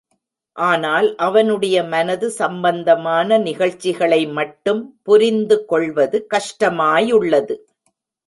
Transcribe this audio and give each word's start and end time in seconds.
ஆனால், 0.57 1.15
அவனுடைய 1.15 1.83
மனது 1.83 2.29
சம்பந்தமான 2.29 3.37
நிகழ்ச்சிகளை 3.37 4.27
மட்டும் 4.27 4.81
புரிந்து 5.03 5.65
கொள்வது 5.65 6.27
கஷ்டமாயுள்ளது. 6.33 7.57